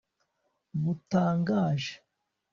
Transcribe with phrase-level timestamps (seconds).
[0.83, 1.91] butangaje